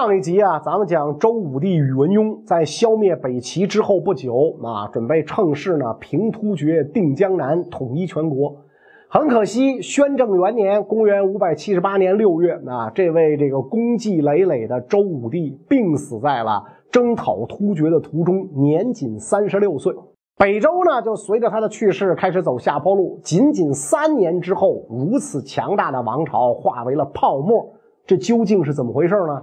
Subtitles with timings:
[0.00, 8.54] 上一集啊，咱们讲周武帝宇文邕在消灭北齐之后不久啊，准备趁势呢平突厥、定江南，统一全国。
[9.08, 16.62] 很可惜，宣政元年（公元578年六月）啊，这位这个功绩累累的周武帝病死在了
[16.92, 19.92] 征讨突厥的途中，年仅三十六岁。
[20.36, 23.18] 北周呢，就随着他的去世开始走下坡路。
[23.24, 27.68] 仅仅三年之后，如此强大的王朝化为了泡沫，
[28.06, 29.42] 这究竟是怎么回事呢？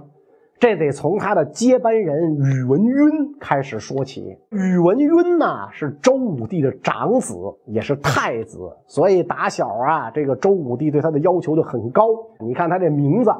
[0.58, 4.38] 这得从他的接班人宇文赟开始说起。
[4.50, 7.34] 宇文赟呢是周武帝的长子，
[7.66, 12.04] 也是太子，所以打小啊，这个周武帝对他的要求就很高。
[12.40, 13.30] 你看他这名字，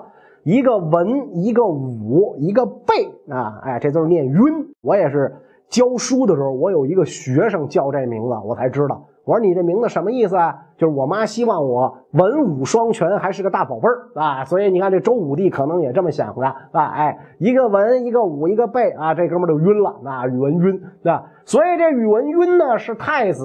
[0.43, 4.67] 一个文，一个武，一个备啊，哎，这都是念赟。
[4.83, 5.35] 我也是
[5.69, 9.07] 教书的时候，我有一个学生叫这名字，我才知道。
[9.25, 10.57] 我说你这名字什么意思啊？
[10.79, 14.45] 就是我妈希望我文武双全，还是个大宝贝儿啊。
[14.45, 16.85] 所以你看这周武帝可能也这么想的啊。
[16.95, 19.97] 哎，一个文，一个武，一个备啊，这哥们就晕了。
[20.05, 23.45] 那宇文赟啊，所以这宇文赟呢是太子。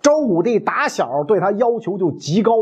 [0.00, 2.52] 周武帝打小对他要求就极高。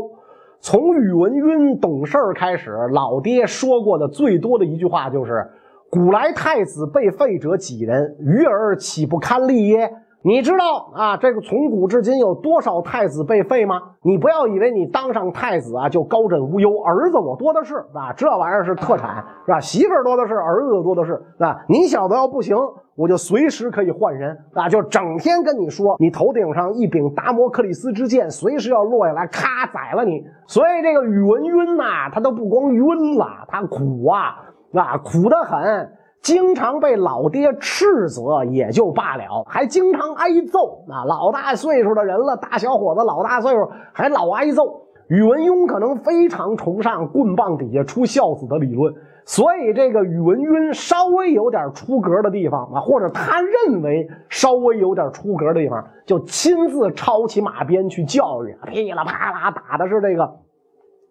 [0.61, 5.49] 从宇文赟懂事儿开始，老爹说过的最多的一句话就是
[5.91, 8.17] ：“古来太子被废者几人？
[8.21, 13.81] 余儿岂不堪立耶？”你知道啊，这个从古至今有多少太子被废吗？
[14.03, 19.61] 你不要以为你当上太子啊就高枕无忧，儿子我多的是啊，这玩意儿是特产是吧？
[19.61, 21.57] 媳妇儿多的是，儿子多的是啊。
[21.69, 22.57] 你小子要不行，
[22.97, 30.25] 我就随时可以换人啊，就整天跟你说，你头顶上一柄达摩克里斯之剑，随时要落下来，咔宰了你。
[30.49, 34.35] 所以这个宇文赟呐，他都不光晕了，他苦啊
[34.73, 35.93] 啊，苦得很。
[36.21, 40.85] 经常被老爹斥责也就罢了，还经常挨揍。
[40.89, 44.83] 啊老大岁数的人了，大小伙子老大岁数还老挨揍。
[45.09, 48.93] 宇文邕可能非常崇尚棍棒底下出孝子的理论，
[49.25, 60.31] 所以这个宇文邕稍微有点出格的地方啊，或者他认为稍微有点出格的地方，就亲自抄起马鞭去教育，噼里啪啦打的是这个。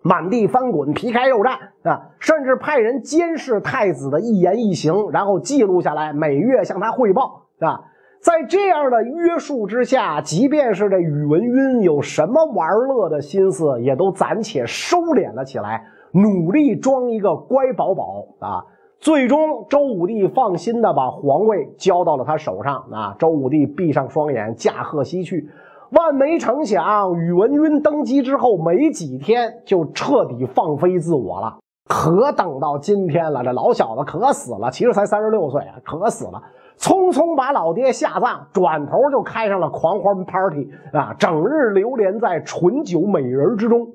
[0.08, 2.02] 满地翻滚，皮开肉绽啊！
[2.18, 7.82] 甚至派人监视太子的一言一行，然后记录下来，每月向他汇报啊。
[8.22, 18.64] 在这样的约束之下，即便是这宇文赟有什么玩乐的心思，也都暂且收敛了起来，努力装一个乖宝宝啊。
[19.00, 23.16] 最终，周武帝放心的把皇位交到了他手上啊。
[23.20, 25.50] 周武帝闭上双眼，驾鹤西去。
[25.92, 31.58] 万没成想，宇文赟登基之后没几天就彻底放飞自我了。
[31.88, 36.42] 可等到今天了，这老小子可死了，其实才三十六岁啊，可死了。
[36.78, 43.88] 匆匆把老爹下葬，转头就开上了狂欢 party 啊，整日流连在醇酒美人之中。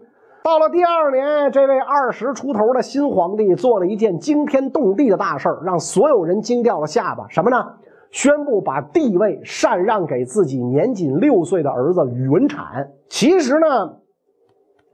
[0.43, 7.27] 到了第二年，这位二十出头的新皇帝做了一件惊天动地的大事让所有人惊掉了下巴。
[7.29, 7.75] 什么呢？
[8.13, 12.89] 宣布把帝位禅让给自己年仅六岁的儿子宇文阐。
[13.09, 13.97] 其实呢，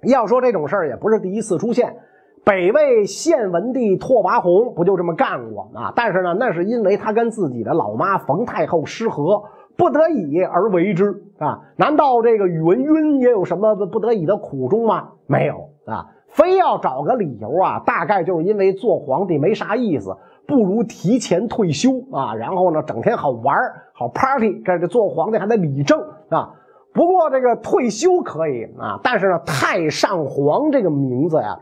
[0.04, 1.96] 要说这种事儿也不是第一次出现。
[2.44, 5.92] 北魏献文帝拓跋宏不就这么干过啊？
[5.94, 9.42] 但是呢，那是因为他跟自己的老妈冯太后失和，
[9.76, 11.60] 不得已而为之啊。
[11.76, 15.10] 难道这个宇文赟也有什么不得已的苦衷吗？
[15.26, 20.16] 没有啊，非要找个理由啊，大概就是因为做皇帝没啥意思。
[20.46, 23.54] 不如提前退休啊，然后呢，整天好玩
[23.92, 26.00] 好 party，这这做皇帝还得理政
[26.30, 26.54] 啊。
[26.94, 31.60] 不过这个退休可以啊，但是呢，太上皇这个名字呀，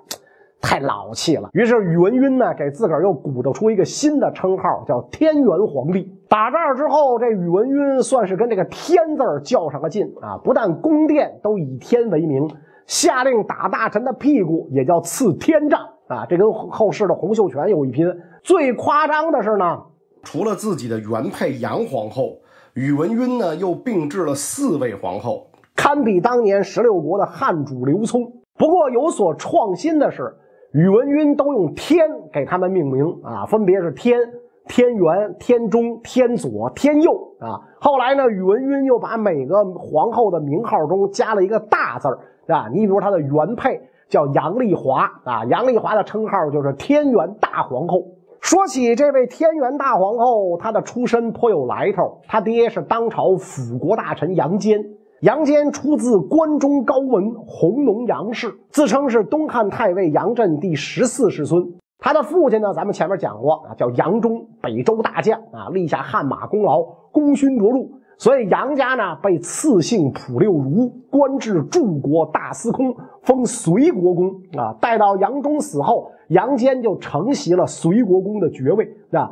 [0.60, 1.50] 太老气了。
[1.52, 6.08] 于是宇文赟呢，给自个儿又鼓捣出一个新的称号，叫天元皇帝。
[6.28, 12.48] 打这儿之后，这宇文赟算是跟这个天字较上了劲啊，不但宫殿都以天为名，
[12.86, 15.80] 下令打大臣的屁股也叫刺天杖。
[16.08, 18.06] 啊，这跟后世的洪秀全有一拼。
[18.44, 19.82] 最夸张的是呢，
[20.22, 22.38] 除了自己的原配杨皇后，
[22.74, 28.32] 宇文赟呢又并置了四位皇后，堪比当年十六国的汉主刘聪。
[28.56, 30.32] 不过有所创新的是，
[30.72, 34.20] 宇文赟都用天给他们命名啊，分别是天、
[34.68, 37.60] 天元、天中、天左、天右啊。
[37.80, 42.18] 后来呢，宇文赟又把每个皇后的名号中加了一个大字儿
[42.48, 42.68] 啊。
[42.72, 43.80] 你比如他的原配。
[44.08, 48.04] 叫杨丽华啊，杨丽华的称号就是天元大皇后。
[48.40, 52.20] 说起这位天元大皇后，她的出身颇有来头。
[52.28, 54.80] 她爹是当朝辅国大臣杨坚，
[55.22, 61.60] 杨坚出自关中高门弘农杨氏，自称是东汉太尉杨震第十四世孙。
[61.98, 67.78] 他的父亲呢，咱们前面讲过啊，叫杨忠，北周大将啊，立下汗马功劳，功勋卓著。
[68.18, 74.76] 所以杨家呢被赐姓普六如，官至柱国大司空，封隋国公啊。
[74.80, 79.30] 待到杨忠死后，杨坚就承袭了隋国公的爵位啊。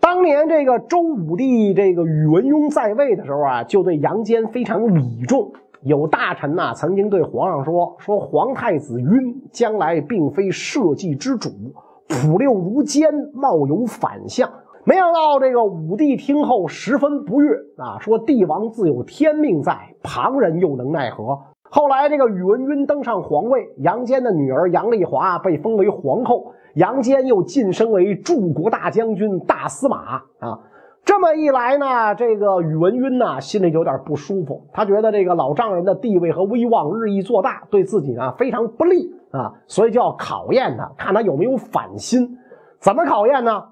[0.00, 5.52] 当年这个周武帝这个宇文邕在位的时候啊，就对杨坚非常倚重。
[5.82, 11.50] 有大臣呐，曾经对皇上说：“说皇太子晕将来并非社稷之主，
[12.08, 14.50] 普六如奸，貌有反相。”
[14.84, 21.38] 没想到这个武帝听后十分不悦啊，说：“帝王自有天命在，旁人又能奈何？”
[21.70, 26.52] 后来这个宇文赟登上皇位，杨坚的女儿杨丽华被封为皇后。
[26.74, 30.60] 杨坚又晋升为柱国大将军、大司马啊！
[31.04, 42.38] 这么一来呢，这个宇文赟呢心里有点不舒服，他觉得这个老丈人的地位和威望日益做大，对自己呢非常不利啊，所以就要考验他，看他有没有反心。
[42.80, 43.64] 怎么考验呢？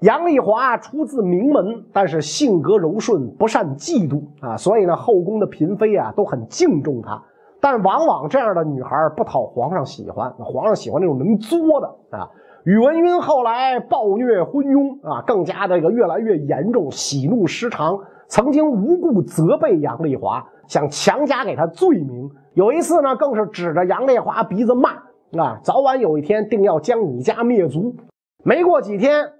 [0.00, 7.22] 杨丽华出自名门，但是性格柔顺，不善嫉妒啊，所以呢后宫的嫔妃啊都很敬重她。
[7.60, 12.30] 但往往这样的女孩不讨皇上喜欢，皇上喜欢那种能作的啊。
[12.64, 17.98] 宇文赟后来暴虐昏庸啊，更加这个越来越严重，喜怒失常，
[18.28, 22.30] 曾经无故责备杨丽华，想强加给他罪名。
[22.54, 24.90] 有一次呢，更是指着杨丽华鼻子骂
[25.36, 27.96] 啊，早晚有一天定要将你家灭族。
[28.44, 29.32] 没过几天，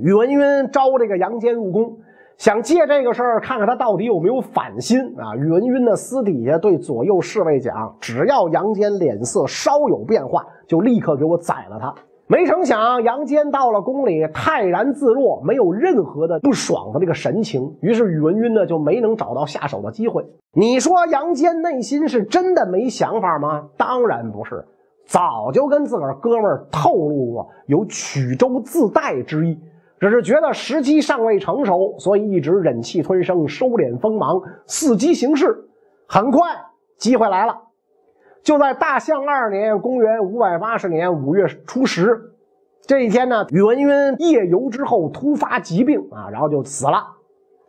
[0.00, 1.98] 宇文赟招这个杨坚入宫。
[2.38, 5.36] 想借这个事儿看看他到底有没有反心啊？
[5.36, 11.94] 宇文赟呢私底下对左右侍卫讲：只要杨坚脸色稍有变化，就立刻给我宰了他。
[12.26, 17.76] 没成想杨坚到了宫里，泰然自若，没有任何的不爽的这个神情。
[17.80, 20.24] 于是宇文赟呢就没能找到下手的机会。
[20.52, 23.68] 你说杨坚内心是真的没想法吗？
[23.76, 24.64] 当然不是，
[25.06, 29.58] 早就跟自个儿哥们儿透露过有曲州自代之意。
[30.00, 35.64] 只是觉得时机尚未成熟，所以一直忍气吞声，收敛锋芒，伺机行事。
[36.08, 36.40] 很快，
[36.96, 37.56] 机会来了。
[38.42, 42.20] 就在大象二年（公元五百八十年五月初十）
[42.86, 47.04] 这一天呢，宇文赟夜游之后突发疾病啊，然后就死了。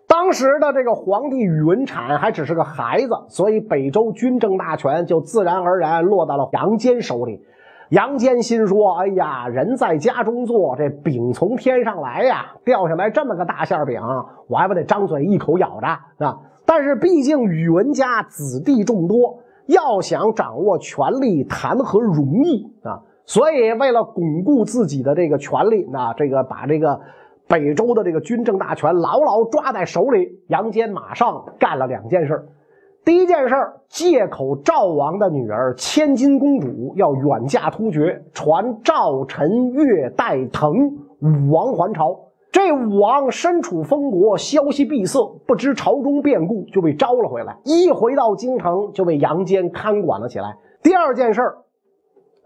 [0.08, 7.46] 当时的这个皇帝宇文阐还只是个孩子，所以北周军政大权就自然而然落到了杨坚手里。
[7.90, 12.48] 杨坚心说：“哎呀，人在家中坐，这饼从天上来呀！
[12.66, 14.02] 掉下来这么个大馅饼，
[14.48, 15.88] 我还不得张嘴一口咬着
[16.26, 16.40] 啊？
[16.66, 19.38] 但是毕竟宇文家子弟众多，
[19.68, 23.02] 要想掌握权力，谈何容易啊？
[23.26, 27.00] 所以为了巩固自己的这个权力，那这个把这个
[27.48, 32.48] 北周的这个军政大权牢牢抓在手里，杨坚马上干了两件事。”
[33.06, 33.56] 第一件事，
[33.90, 40.72] 借口赵王的女儿千金公主要远嫁突厥，传赵臣越代腾
[41.22, 42.18] 武王还朝。
[42.54, 47.58] 这武王身处封国，消息闭塞，不知朝中变故，就被招了回来。
[47.66, 50.56] 一回到京城，就被杨坚看管了起来。
[50.84, 51.58] 第二件事儿，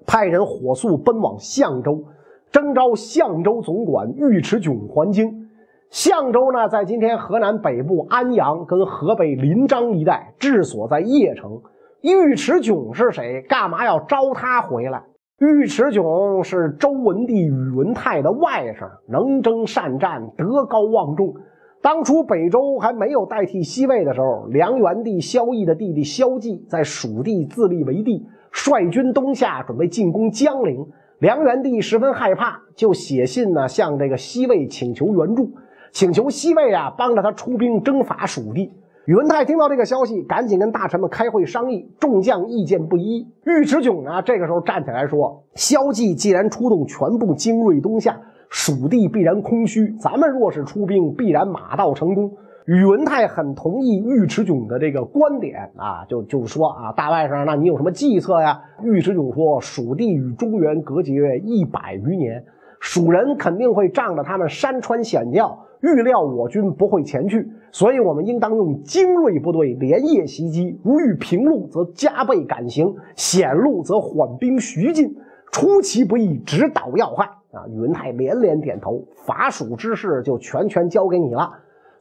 [0.05, 2.05] 派人火速奔往相州，
[2.53, 5.49] 征召相州总管尉迟迥还京。
[5.89, 11.61] 相州呢，在今天河南北部安阳跟河北临漳一带，治所在邺城。
[12.01, 13.41] 尉迟迥是谁？
[13.49, 15.03] 干嘛要招他回来？
[15.39, 21.35] 尉迟迥是周文帝宇文泰的外甥，能征善战，德高望重。
[21.79, 30.87] 当初北周还没有代替西魏的时候，梁元帝萧绎的弟弟萧纪在蜀地自立为帝，率军东下，准备进攻江陵。
[31.19, 35.51] 梁元帝十分害怕，就写信呢，向这个西魏请求援助。
[35.91, 38.71] 请求西魏啊帮着他出兵征伐蜀地。
[39.07, 41.89] 宇文泰听到这个消息，赶紧跟大臣们开会商议。
[41.97, 43.25] 众将意见不一。
[43.45, 49.95] 尉迟迥呢，这个时候站起来说：“萧纪既然出动全部精锐东下，蜀地必然空虚。
[49.97, 52.33] 咱们若是出兵，必然马到成功。”
[52.67, 58.59] 宇文泰很同意尉迟迥的这个观点啊，就就说啊，大外甥，那你有什么计策呀？
[58.83, 62.43] 尉迟迥说：“蜀地与中原隔绝一百余年，
[62.81, 70.79] 蜀人肯定会仗着他们山川险要。”预料我军不会前去，所以我们应当用精锐部队连夜袭击。
[70.83, 75.15] 如遇平路，则加倍赶行；险路则缓兵徐进。
[75.51, 77.25] 出其不意，直捣要害。
[77.53, 77.65] 啊！
[77.69, 81.49] 宇文泰连连点头，伐蜀之事就全权交给你了。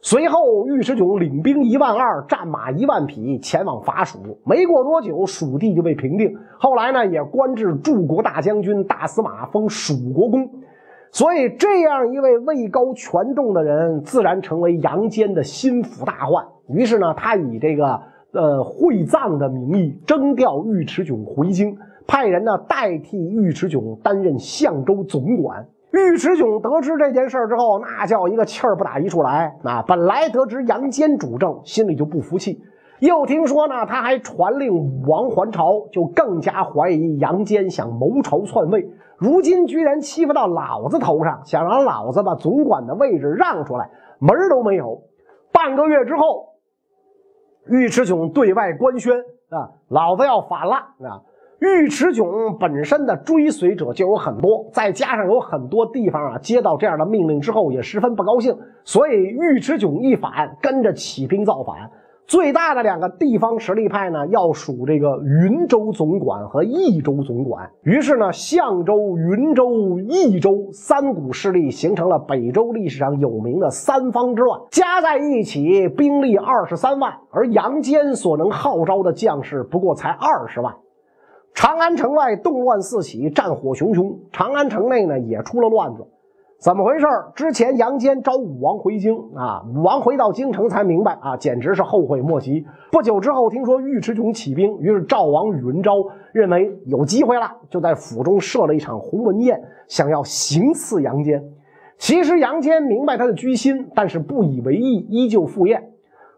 [0.01, 4.19] 随后，尉迟迥领兵一万二，战马一万匹，前往伐蜀。
[4.45, 6.37] 没过多久，蜀地就被平定。
[6.59, 10.47] 后来呢，也官至柱国大将军、大司马，封蜀国公。
[11.11, 16.45] 所以，这样一位位高权重的人，自然成为杨坚的心腹大患。
[16.67, 17.99] 于是呢，他以这个
[18.33, 25.65] 呃会葬的名义征调尉迟迥回京，派人呢代替尉迟迥担任相州总管。
[25.91, 29.55] 尉迟迥得知这件事之后，那叫一个气儿不打一处来。
[29.63, 32.61] 啊，本来得知杨坚主政，心里就不服气，
[32.99, 38.87] 又听说呢他还传令武王还朝，就更加怀疑杨坚想谋朝篡位。
[39.17, 45.01] 如今居然欺负到老子头上，想让老子把总管的位置让出来，门都没有。
[45.51, 46.49] 半个月之后，
[47.67, 49.17] 尉迟迥对外官宣
[49.49, 51.23] 啊，老子要反了啊！
[51.59, 61.89] 尉迟迥本身的追随者就有很多，再加上有很多地方啊接到这样的命令之后也十分不高兴，所以尉迟迥一反，跟着起兵造反。
[62.27, 67.71] 最大的两个地方实力派呢，要数这个云州总管和益州总管。
[67.83, 80.75] 于是呢，相州、云州、益州三股势力形成了北周历史上有名的三方之乱，加在一起兵力二十三万，而杨坚所能号召的将士不过才二十万。
[81.53, 86.05] 长安城外动乱四起，战火熊熊，长安城内呢也出了乱子。
[86.59, 92.65] 怎么回事之前杨坚召武王回京啊，武王回到京城才明白啊，简直是后悔莫及。
[92.91, 95.93] 不久之后，听说尉迟迥起兵，于是赵王宇文昭
[96.31, 101.43] 认为有机会了，就在府中设了一场鸿门宴，想要行刺杨坚。
[101.99, 105.91] 其实杨坚明白他的居心，但是不以为意，依旧赴宴。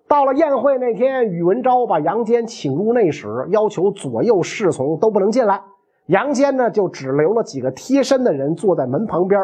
[0.09, 5.61] 到了宴会那天，宇文昭把杨坚请入内室，要求左右侍从都不能进来。
[6.07, 9.39] 杨坚呢，就只留了几个贴身的人坐在门旁边。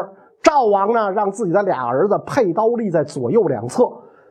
[0.46, 3.82] 赵王呢，让自己的俩儿子佩刀立在左右两侧。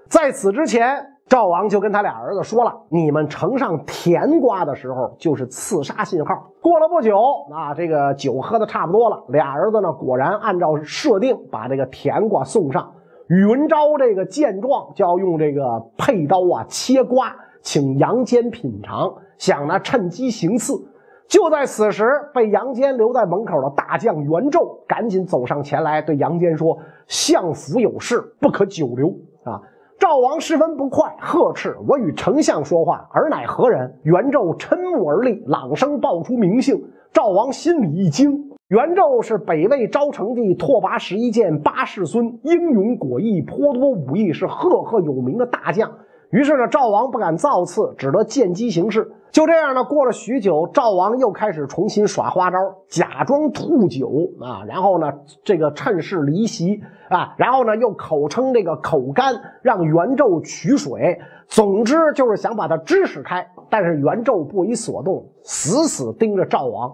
[0.07, 0.95] 在此之前，
[1.27, 7.19] 赵王就跟他俩儿子说了：“你们呈上甜瓜的时候，就是刺杀信号。”过了不久，
[7.53, 12.93] 啊，这个酒喝的差不多了，俩儿子呢，果然按照设定把这个甜瓜送上。
[13.27, 20.75] 宇文昭这个见状，就要用这个佩刀啊切瓜，请杨坚品尝，想呢趁机行刺。
[21.27, 26.77] 就在此时，被杨坚留在门口的大将袁胄赶紧走上前来，对杨坚说
[27.07, 29.09] ：“相府有事，不可久留。”
[29.43, 29.61] 啊！
[29.97, 36.83] 赵王十分不快，呵斥：“我与丞相说话，尔乃何人？”袁胄嗔目而立，朗声报出名姓。
[37.11, 45.89] 赵王心里一惊，袁胄是北魏昭成帝拓跋十一剑八世孙，英勇果毅，颇多武艺，是赫赫有名的大将。
[46.31, 49.11] 于是呢，赵王不敢造次，只得见机行事。
[49.31, 55.11] 就这样呢，过了许久，赵王又开始重新耍花招，假装吐酒啊，然后呢，
[55.43, 61.19] 这个趁势离席啊，然后呢，又口称这个口干，让袁胄取水。
[61.47, 63.45] 总之就是想把他支使开。
[63.69, 66.93] 但是袁胄不为所动，死死盯着赵王。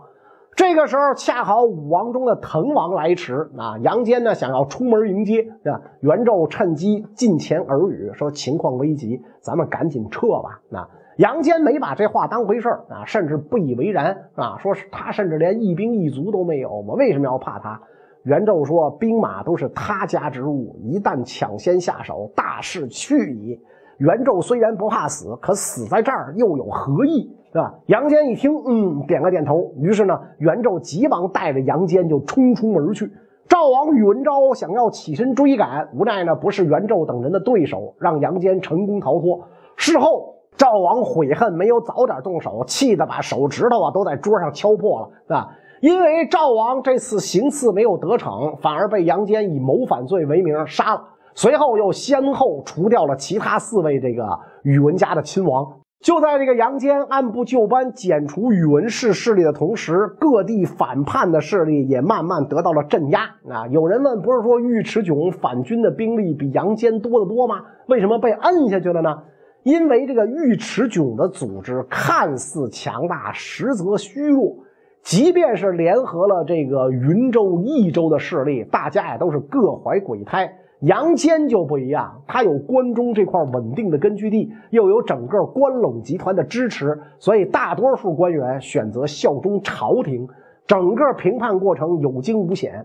[0.62, 5.82] 这个时候，恰好武王中的滕王来迟啊，杨坚呢想要出门迎接，对吧？
[6.01, 10.88] 袁胄趁机近前耳语说：“情况危急，咱们赶紧撤吧。”那
[11.18, 17.82] 杨坚没把这话当回事啊，甚至不以为然啊，说是他甚至连一兵一卒都没有，我为什么要怕他？
[18.22, 23.60] 袁胄说：“兵马都是他家之物，一旦抢先下手，大势去矣。”
[24.01, 27.31] 袁胄虽然不怕死，可死在这儿又有何意？
[27.53, 27.72] 是吧？
[27.86, 29.72] 杨坚一听，嗯，点了点头。
[29.77, 33.12] 于是呢，袁胄急忙带着杨坚就冲出门去。
[33.48, 39.39] 赵王宇文昭想要起身追赶，无奈呢不是袁胄等人的对手，让杨坚成功逃脱。
[39.75, 45.50] 事后，赵王悔恨没有早点动手，气得把手指头啊都在桌上敲破了，啊！
[45.79, 51.03] 因为赵王这次行刺没有得逞，反而被杨坚以谋反罪为名杀了。
[51.34, 55.66] 随后又先后除掉了其他四位这个宇文家的亲王。
[56.02, 63.26] 就在这个杨坚按部就班剪除宇文氏势力的同时，各地反叛的势力也慢慢得到了镇压。
[63.48, 67.62] 啊，有人问，不是说尉迟迥反军的兵力比杨坚多得多吗？
[67.88, 69.16] 为什么被摁下去了呢？
[69.62, 74.56] 因为这个尉迟迥的组织看似强大，实则虚弱。
[75.04, 80.52] 即便是联合了这个云州、益州的势力，大家也都是各怀鬼胎。
[80.82, 90.28] 杨坚就不一样，他有关中这块稳定的根据地，又有整个关陇集团的支持，所以大多数官员选择效忠朝廷，
[90.66, 92.84] 整个平叛过程有惊无险。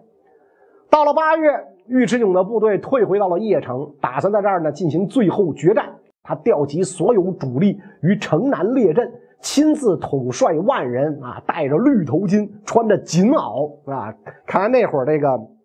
[0.91, 1.51] 到了八月，
[1.89, 5.87] 尉迟迥的部队退回到了邺城，打算在这儿呢进行最后决战。
[6.23, 9.11] 他调集所有主力于城南列阵，
[9.41, 14.15] 亲自统帅万人啊，戴着绿头巾，穿着锦袄啊。
[14.45, 15.56] 看来那会儿这个。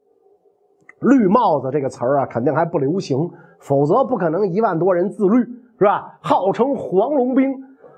[1.01, 3.17] 绿帽子这个词儿啊，肯定还不流行，
[3.59, 5.37] 否则不可能一万多人自律，
[5.79, 6.17] 是吧？
[6.21, 7.51] 号称黄龙兵。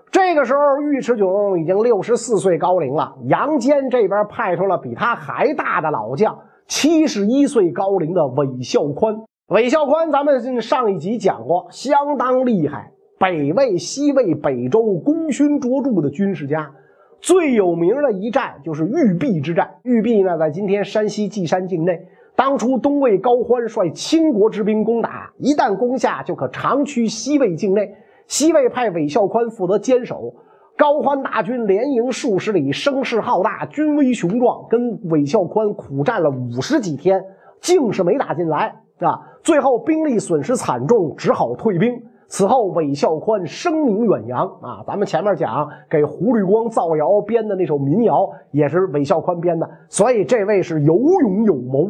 [0.10, 3.16] 这个时候，尉迟迥已经六十四岁高龄了。
[3.26, 9.16] 杨坚这边派出了比他还大的老将，七十一岁高龄的韦孝宽。
[9.48, 16.72] 韦孝宽，咱们上一集讲过，相当厉害，北魏、西魏、北周功勋卓著的军事家。
[17.20, 19.76] 最有名的一战就是玉璧之战。
[19.84, 22.08] 玉璧呢，在今天山西稷山境内。
[22.44, 27.90] 当初东魏高欢率倾国之兵攻打，一旦攻下，就可长驱西魏境内。
[28.28, 30.36] 西魏派韦孝宽负责坚守。
[30.78, 37.24] 高欢大军连营数十里，声势浩大，军威雄壮，跟韦孝宽苦战了五十几天，
[37.62, 39.22] 竟是没打进来啊！
[39.42, 41.94] 最后兵力损失惨重，只好退兵。
[42.28, 44.84] 此后，韦孝宽声名远扬啊！
[44.86, 51.90] 咱们前面讲给胡律光造谣编的那首民谣，也是韦孝宽编的，所以这位是有勇有谋。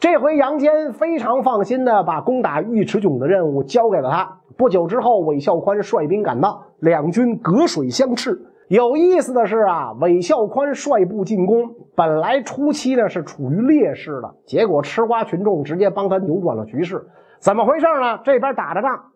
[0.00, 4.38] 这回杨坚非常放心的把攻打尉迟迥的任务交给了他。
[4.56, 8.40] 不久之后，韦孝宽率兵赶到，两军隔水相斥。
[8.68, 17.04] 有意思的是啊，韦孝宽率部进攻，本来初期呢是处于劣势的，结果吃瓜群众直接帮他扭转了局势。
[17.40, 18.20] 怎么回事呢？
[18.22, 19.06] 这边打着仗。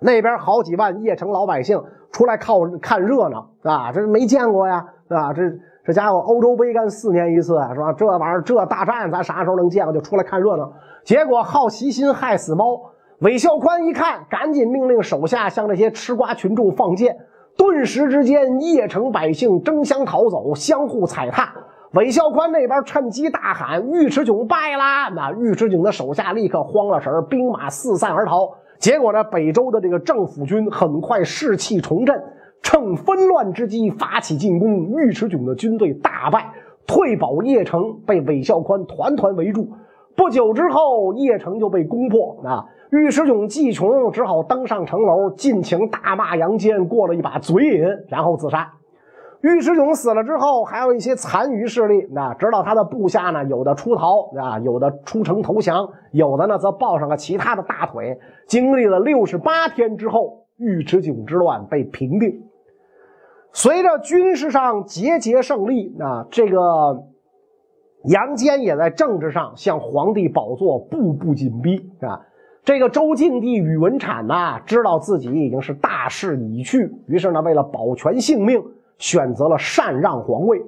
[0.00, 1.80] 那边好几万邺城老百姓
[2.14, 5.42] 出来靠看热闹啊，这没见过呀，啊，这
[5.84, 7.92] 这家伙欧洲杯干四年一次是吧？
[7.92, 9.92] 这玩意儿这大战咱啥时候能见过？
[9.92, 10.72] 就出来看热闹。
[11.04, 12.80] 结果好奇心害死猫。
[13.18, 17.16] 韦孝宽一看，赶紧命令手下向这些吃瓜群众放箭。
[17.56, 21.52] 顿时之间，邺城百姓争相逃走，相互踩踏。
[21.94, 28.48] 韦孝宽那边趁机大喊：“尉迟迥败啦！”那尉迟迥的手下立刻慌了神兵马四散而逃。
[28.84, 29.24] 结果呢？
[29.24, 32.22] 北周的这个政府军很快士气重振，
[32.60, 34.90] 趁纷乱之机发起进攻。
[34.90, 36.52] 尉迟迥的军队大败，
[36.86, 39.66] 退保邺城，被韦孝宽团团围住。
[40.14, 42.36] 不久之后，邺城就被攻破。
[42.44, 48.70] 啊，尉迟迥计穷，只好登上城楼，尽情大骂杨坚，过了一把嘴瘾，然后自杀。
[49.44, 58.18] 尉迟迥死了之后，还有一些残余势力，那知道他的部下呢，有的出逃啊，有的出城投降，有的呢则抱上了其他的大腿。
[58.46, 62.42] 经历了六十八天之后，尉迟迥之乱被平定。
[63.52, 67.04] 随着军事上节节胜利，啊，这个
[68.04, 72.18] 杨坚也在政治上向皇帝宝座步步紧逼啊。
[72.64, 78.64] 这个周敬帝宇文产呐，知道自己已经是大势已去，于是呢，为了保全性命。
[78.98, 80.62] 选择了禅让皇位，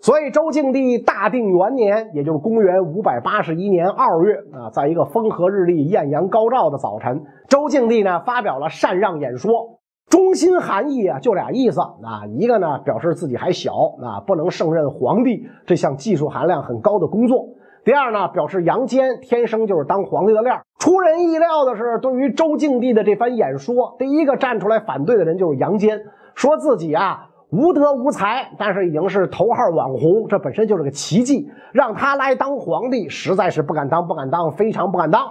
[0.00, 9.78] 所以周敬帝大定元年，也就是公元五百八十一年二月啊，在一个风和日丽、艳阳高照的早晨，周敬帝呢发表了禅让演说，
[10.08, 17.54] 中心含义啊就俩意思啊，一个呢表示自己还小啊，不能胜任皇帝这项技术含量很高的工作；
[17.84, 20.60] 第二呢，表示杨坚天生就是当皇帝的料。
[20.78, 26.00] 出人意料的是，对于周敬帝的这番演说，第一个站出来反对的人就是杨坚，
[26.34, 27.26] 说自己啊。
[27.50, 31.50] 无德无才，但是已经是头号网红，这本身就是个奇迹。
[31.72, 35.26] 让他来当皇帝，实在是不敢当，不敢当，非常不敢当。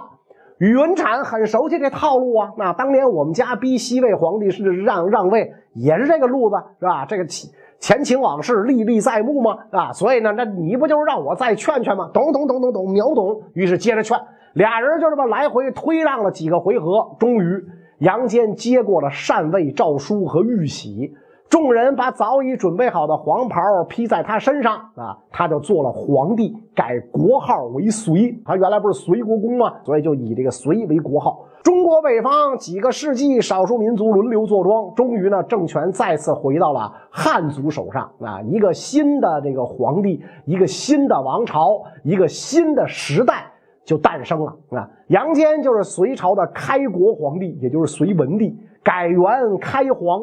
[0.58, 7.06] 宇文产很熟悉这套路啊，那当年我们家逼西魏皇帝是让让位，也是这个路子，是吧？
[7.06, 12.10] 这个前前情往事历历在目嘛，啊，所以呢，那你不就是让我再劝劝吗？
[12.12, 13.40] 懂懂懂懂懂，秒懂。
[13.54, 14.18] 于是接着劝，
[14.52, 17.64] 俩人就这么来回推让了几个回合，终于
[18.00, 21.14] 杨坚接过了禅位诏书和玉玺。
[21.50, 28.40] 众人把早已准备好的黄袍披在他身上啊，他就做了皇帝，改国号为隋。
[28.44, 29.74] 他原来不是隋国公吗？
[29.84, 31.44] 所以就以这个隋为国号。
[31.64, 38.40] 中国北方几个世纪，少数民族轮流坐庄，终于呢，政权再次回到了汉族手上啊！
[38.42, 43.44] 一个新的这个皇帝，一个新的王朝，一个新的时代
[43.84, 44.88] 就诞生了啊！
[45.08, 50.22] 杨坚就是隋朝的开国皇帝，也就是隋文帝，改元开皇。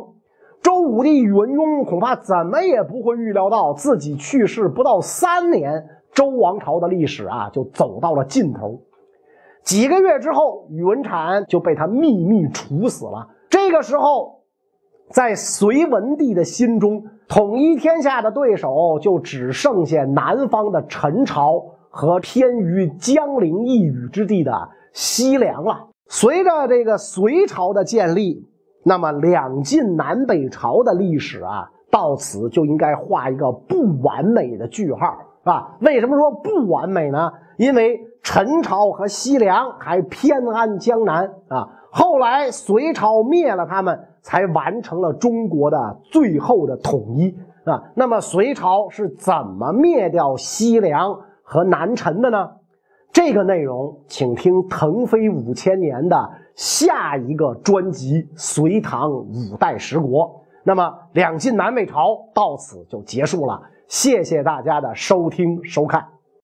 [0.62, 8.82] 周武帝宇文邕恐怕怎么也不会预料到，自己去世不到三年，周王朝的历史啊就走到了尽头。
[9.64, 13.30] 几个月之后，宇文产就被他秘密处死了。
[13.50, 14.42] 这个时候，
[15.10, 25.88] 在隋文帝的心中，统一天下的对手就只剩下南方的陈朝和偏于江陵一隅之地的西凉了。
[26.10, 28.46] 随着这个隋朝的建立。
[28.84, 35.78] 那么两晋南北朝的历史啊，到此就应该画一个不完美的句号，啊。
[35.82, 37.32] 为什么说不完美呢？
[37.58, 47.36] 因为陈朝和西凉还偏安江南啊，后来隋朝灭了他们，才完成了中国的最后的统一
[47.66, 47.92] 啊。
[47.96, 52.52] 那么隋朝是怎么灭掉西凉和南陈的呢？
[53.12, 56.30] 这个内容，请听腾飞五千年的。
[56.58, 60.26] 下一个专辑《隋唐五代十国》，
[60.64, 63.62] 那么两晋南北朝到此就结束了。
[63.88, 66.17] 谢谢大家的收听收看。